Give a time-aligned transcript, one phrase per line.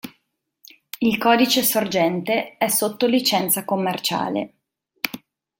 [0.97, 4.55] Il codice sorgente è sotto licenza commerciale.